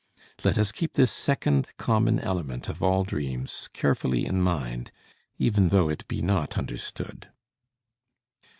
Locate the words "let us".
0.43-0.71